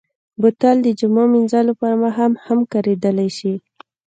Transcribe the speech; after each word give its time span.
بوتل 0.41 0.77
د 0.83 0.87
جامو 0.99 1.23
مینځلو 1.33 1.73
پر 1.81 1.93
مهال 2.03 2.31
هم 2.45 2.59
کارېدلی 2.71 3.29
شي. 3.37 3.53